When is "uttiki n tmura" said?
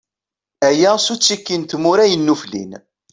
1.13-2.05